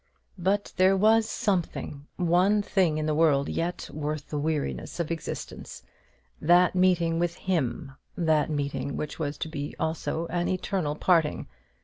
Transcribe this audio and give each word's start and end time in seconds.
But 0.39 0.73
there 0.77 0.97
was 0.97 1.29
something 1.29 2.07
one 2.15 2.63
thing 2.63 2.97
in 2.97 3.05
the 3.05 3.13
world 3.13 3.47
yet 3.47 3.87
worth 3.93 4.29
the 4.29 4.39
weariness 4.39 4.99
of 4.99 5.11
existence 5.11 5.83
that 6.41 6.73
meeting 6.73 7.19
with 7.19 7.35
him 7.35 7.91
that 8.17 8.49
meeting 8.49 8.97
which 8.97 9.19
was 9.19 9.37
to 9.37 9.47
be 9.47 9.75
also 9.79 10.25
an 10.29 10.47
eternal 10.47 10.95
parting. 10.95 11.45